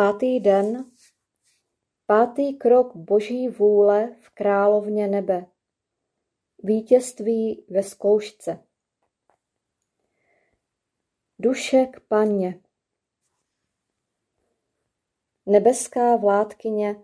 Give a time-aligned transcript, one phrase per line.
[0.00, 0.90] Pátý den,
[2.06, 5.46] pátý krok Boží vůle v královně nebe.
[6.58, 8.64] Vítězství ve zkoušce.
[11.38, 12.60] Duše k paně.
[15.46, 17.02] Nebeská vládkyně,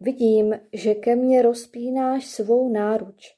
[0.00, 3.36] vidím, že ke mně rozpínáš svou náruč,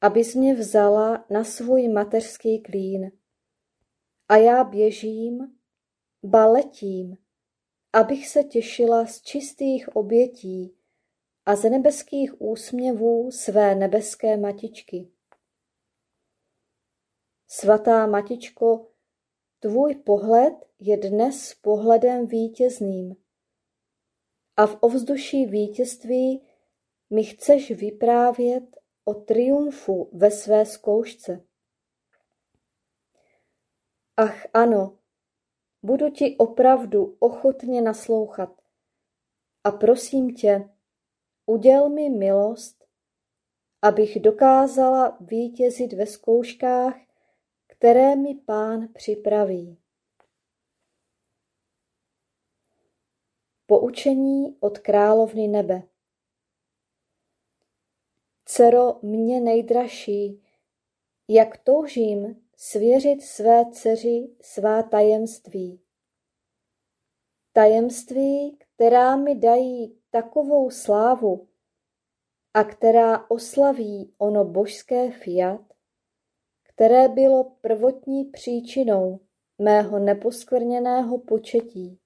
[0.00, 3.12] abys mě vzala na svůj mateřský klín.
[4.28, 5.58] A já běžím,
[6.22, 7.16] ba letím,
[7.92, 10.76] abych se těšila z čistých obětí
[11.46, 15.10] a z nebeských úsměvů své nebeské matičky.
[17.48, 18.88] Svatá matičko,
[19.60, 23.16] tvůj pohled je dnes pohledem vítězným
[24.56, 26.46] a v ovzduší vítězství
[27.10, 31.44] mi chceš vyprávět o triumfu ve své zkoušce.
[34.16, 34.98] Ach ano,
[35.82, 38.62] budu ti opravdu ochotně naslouchat
[39.64, 40.68] a prosím tě,
[41.46, 42.84] uděl mi milost,
[43.82, 46.96] abych dokázala vítězit ve zkouškách,
[47.66, 49.78] které mi pán připraví.
[53.66, 55.82] Poučení od královny nebe
[58.44, 60.42] Cero mě nejdražší,
[61.28, 65.81] jak toužím svěřit své dceři svá tajemství.
[67.52, 71.48] Tajemství, která mi dají takovou slávu
[72.54, 75.60] a která oslaví ono božské fiat,
[76.62, 79.20] které bylo prvotní příčinou
[79.58, 82.02] mého neposkvrněného početí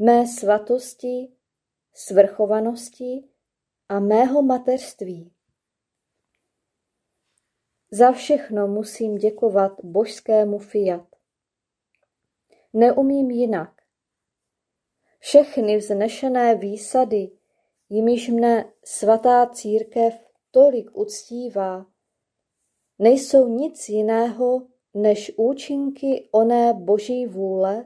[0.00, 1.32] mé svatosti,
[1.94, 3.28] svrchovanosti
[3.88, 5.32] a mého mateřství.
[7.90, 11.06] Za všechno musím děkovat božskému fiat.
[12.72, 13.79] Neumím jinak.
[15.20, 17.30] Všechny vznešené výsady,
[17.88, 20.14] jimiž mne svatá církev
[20.50, 21.86] tolik uctívá,
[22.98, 27.84] nejsou nic jiného než účinky oné boží vůle,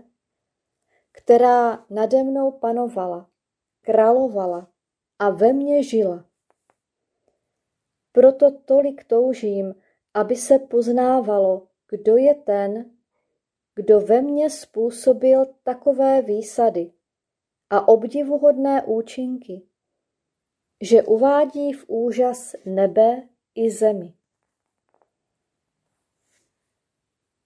[1.12, 3.30] která nade mnou panovala,
[3.82, 4.68] královala
[5.18, 6.24] a ve mně žila.
[8.12, 9.74] Proto tolik toužím,
[10.14, 12.90] aby se poznávalo, kdo je ten,
[13.74, 16.92] kdo ve mně způsobil takové výsady
[17.74, 19.66] a obdivuhodné účinky,
[20.80, 24.14] že uvádí v úžas nebe i zemi.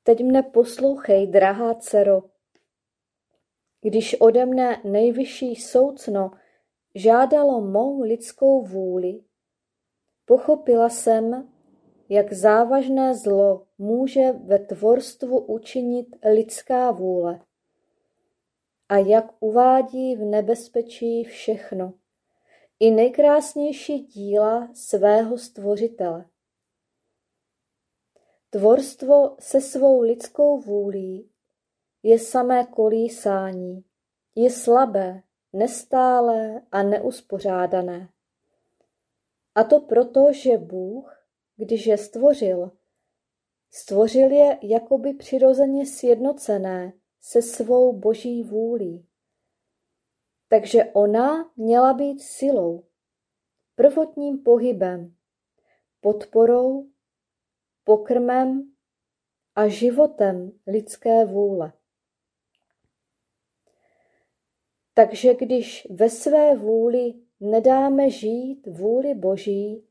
[0.03, 2.23] Teď mne poslouchej, drahá dcero,
[3.81, 6.31] když ode mne nejvyšší soucno
[6.95, 9.25] žádalo mou lidskou vůli,
[10.25, 11.53] pochopila jsem,
[12.09, 17.48] jak závažné zlo může ve tvorstvu učinit lidská vůle
[18.89, 21.95] a jak uvádí v nebezpečí všechno,
[22.81, 26.25] i nejkrásnější díla svého stvořitele.
[28.51, 31.31] Tvorstvo se svou lidskou vůlí
[32.03, 33.85] je samé kolísání,
[34.35, 38.09] je slabé, nestálé a neuspořádané.
[39.55, 41.27] A to proto, že Bůh,
[41.57, 42.71] když je stvořil,
[43.71, 49.09] stvořil je jakoby přirozeně sjednocené se svou boží vůlí.
[50.49, 52.85] Takže ona měla být silou,
[53.75, 55.17] prvotním pohybem,
[56.01, 56.91] podporou,
[57.85, 58.73] pokrmem
[59.55, 61.73] a životem lidské vůle.
[64.95, 69.89] Takže když ve své vůli nedáme žít vůli Boží,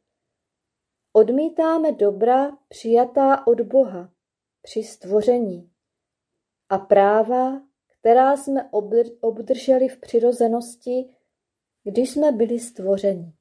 [1.13, 4.13] odmítáme dobra přijatá od Boha
[4.61, 5.71] při stvoření
[6.69, 7.61] a práva,
[7.99, 8.69] která jsme
[9.21, 11.15] obdrželi v přirozenosti,
[11.83, 13.33] když jsme byli stvořeni.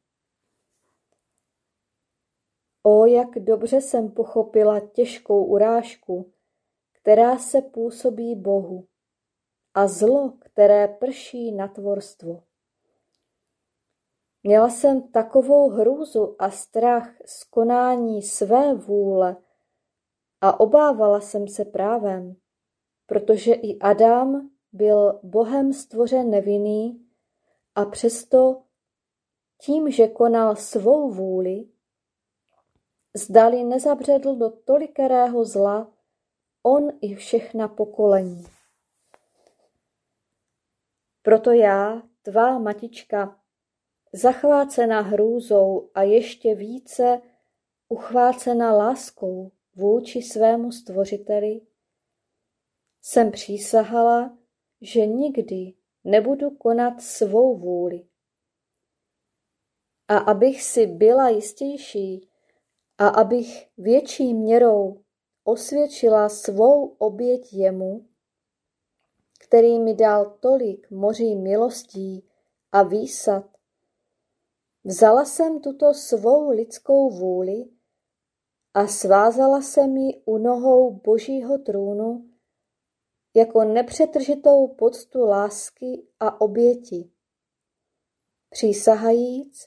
[2.83, 6.33] O, jak dobře jsem pochopila těžkou urážku,
[6.93, 8.87] která se působí Bohu
[9.75, 12.43] a zlo, které prší na tvorstvo.
[14.43, 19.37] Měla jsem takovou hrůzu a strach z konání své vůle
[20.41, 22.37] a obávala jsem se právem,
[23.07, 27.07] protože i Adam byl Bohem stvořen nevinný
[27.75, 28.63] a přesto
[29.61, 31.69] tím, že konal svou vůli,
[33.15, 35.93] zdali nezabředl do tolikerého zla
[36.63, 38.45] on i všechna pokolení.
[41.23, 43.41] Proto já, tvá matička,
[44.13, 47.21] zachvácena hrůzou a ještě více
[47.89, 51.61] uchvácena láskou vůči svému stvořiteli,
[53.09, 54.39] jsem přísahala,
[54.81, 55.75] že nikdy
[56.05, 58.07] nebudu konat svou vůli.
[60.09, 62.29] A abych si byla jistější
[62.99, 65.05] a abych větší měrou
[65.45, 68.07] osvědčila svou oběť jemu,
[69.41, 72.29] který mi dal tolik moří milostí
[72.73, 73.57] a výsad,
[74.85, 77.65] Vzala jsem tuto svou lidskou vůli
[78.75, 82.36] a svázala jsem ji u nohou božího trůnu
[83.37, 87.11] jako nepřetržitou poctu lásky a oběti,
[88.51, 89.67] přísahajíc,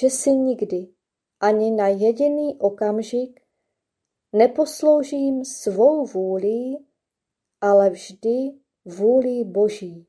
[0.00, 0.88] že si nikdy
[1.40, 3.40] ani na jediný okamžik
[4.32, 6.86] neposloužím svou vůlí,
[7.60, 8.52] ale vždy
[8.84, 10.06] vůlí Boží.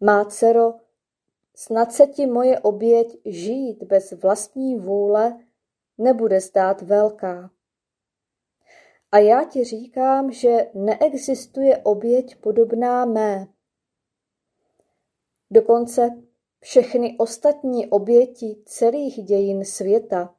[0.00, 0.74] Má dcero,
[1.54, 5.46] snad se ti moje oběť žít bez vlastní vůle
[5.98, 7.50] nebude zdát velká.
[9.12, 13.46] A já ti říkám, že neexistuje oběť podobná mé.
[15.50, 16.22] Dokonce
[16.60, 20.34] všechny ostatní oběti celých dějin světa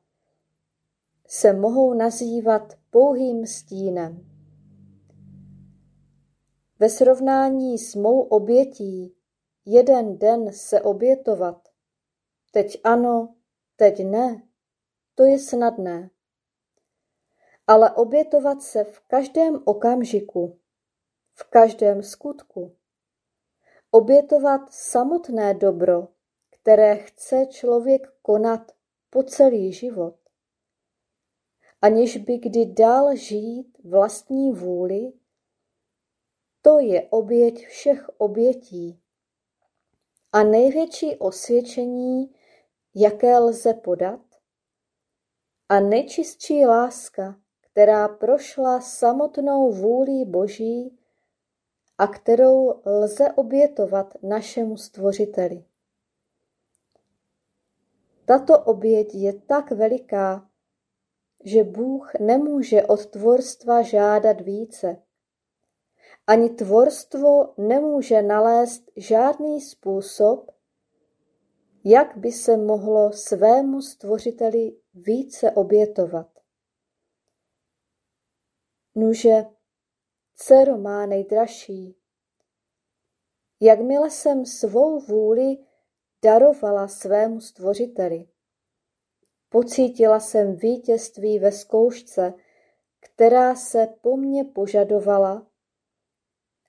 [1.27, 4.29] se mohou nazývat pouhým stínem.
[6.79, 9.15] Ve srovnání s mou obětí
[9.65, 11.69] jeden den se obětovat,
[12.51, 13.35] teď ano,
[13.75, 14.43] teď ne,
[15.15, 16.09] to je snadné.
[17.67, 20.59] Ale obětovat se v každém okamžiku,
[21.33, 22.75] v každém skutku,
[23.91, 26.07] obětovat samotné dobro,
[26.49, 28.71] které chce člověk konat
[29.09, 30.15] po celý život,
[31.81, 35.13] aniž by kdy dál žít vlastní vůli,
[36.61, 38.99] to je oběť všech obětí.
[40.31, 42.35] A největší osvědčení,
[42.95, 44.21] jaké lze podat,
[45.69, 47.42] a nejčistší láska,
[47.73, 50.97] která prošla samotnou vůlí Boží
[51.97, 55.63] a kterou lze obětovat našemu stvořiteli.
[58.25, 60.49] Tato oběť je tak veliká,
[61.43, 64.97] že Bůh nemůže od tvorstva žádat více.
[66.27, 70.51] Ani tvorstvo nemůže nalézt žádný způsob,
[71.83, 76.42] jak by se mohlo svému stvořiteli více obětovat.
[78.95, 79.45] Nuže,
[80.35, 81.97] dcero má nejdražší,
[83.59, 85.57] jakmile jsem svou vůli
[86.23, 88.27] darovala svému stvořiteli.
[89.49, 92.33] Pocítila jsem vítězství ve zkoušce,
[92.99, 95.47] která se po mně požadovala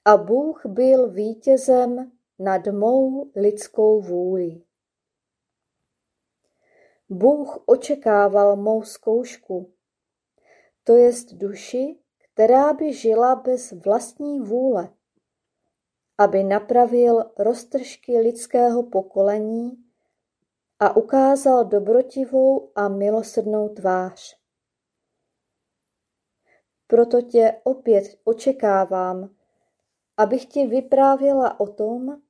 [0.04, 4.62] a Bůh byl vítězem nad mou lidskou vůli.
[7.08, 9.74] Bůh očekával mou zkoušku,
[10.84, 12.03] to jest duši,
[12.34, 14.88] která by žila bez vlastní vůle,
[16.18, 19.84] aby napravil roztržky lidského pokolení
[20.80, 24.36] a ukázal dobrotivou a milosrdnou tvář.
[26.86, 29.34] Proto tě opět očekávám,
[30.16, 32.22] abych ti vyprávěla o tom,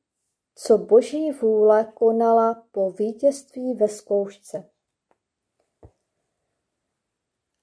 [0.54, 4.73] co Boží vůle konala po vítězství ve zkoušce.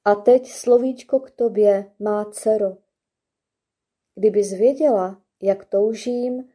[0.06, 2.78] A teď slovíčko k tobě, má dcero.
[4.16, 6.50] Kdybys věděla, jak toužím,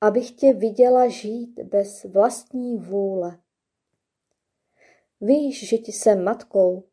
[0.00, 3.38] abych tě viděla žít bez vlastní vůle.
[5.20, 6.84] Víš, že ti jsem matkou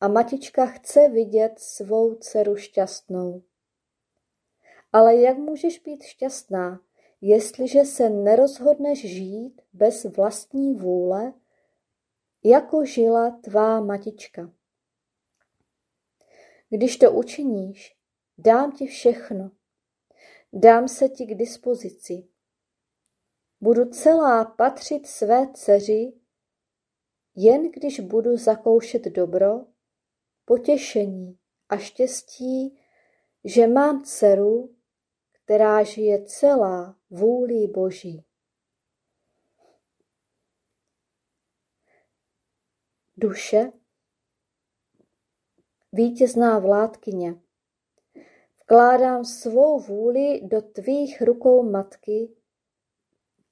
[0.00, 3.42] a matička chce vidět svou dceru šťastnou.
[4.92, 6.80] Ale jak můžeš být šťastná,
[7.20, 11.32] jestliže se nerozhodneš žít bez vlastní vůle,
[12.44, 14.55] jako žila tvá matička?
[16.70, 17.96] Když to učiníš,
[18.38, 19.50] dám ti všechno.
[20.52, 22.28] Dám se ti k dispozici.
[23.60, 26.12] Budu celá patřit své dceři,
[27.34, 29.66] jen když budu zakoušet dobro,
[30.44, 32.80] potěšení a štěstí,
[33.44, 34.76] že mám dceru,
[35.32, 38.24] která žije celá vůlí Boží.
[43.16, 43.72] Duše,
[45.96, 47.34] vítězná vládkyně,
[48.62, 52.30] vkládám svou vůli do tvých rukou matky,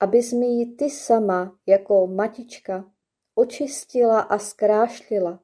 [0.01, 2.93] abys mi ji ty sama jako matička
[3.35, 5.41] očistila a zkrášlila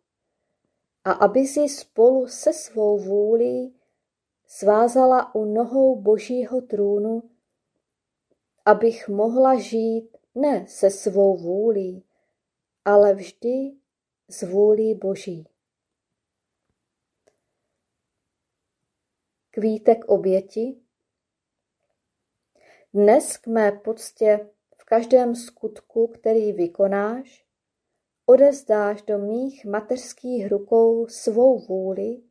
[1.05, 3.77] a aby si spolu se svou vůlí
[4.47, 7.23] svázala u nohou božího trůnu,
[8.65, 12.05] abych mohla žít ne se svou vůlí,
[12.85, 13.73] ale vždy
[14.29, 15.50] z vůlí boží.
[19.61, 20.81] Kvítek oběti
[22.95, 27.47] Dnes k mé poctě v každém skutku, který vykonáš,
[28.27, 32.23] odezdáš do mých mateřských rukou svou vůli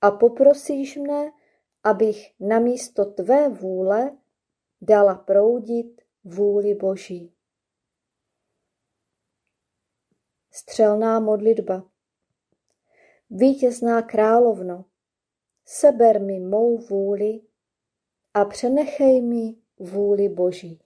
[0.00, 1.32] a poprosíš mne,
[1.84, 4.18] abych namísto tvé vůle
[4.80, 7.34] dala proudit vůli Boží.
[10.50, 11.90] Střelná modlitba
[13.30, 14.84] Vítězná královno,
[15.64, 17.40] seber mi mou vůli
[18.34, 20.81] a přenechej mi vůli Boží.